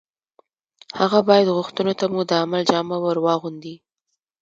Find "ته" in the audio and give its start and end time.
1.99-2.05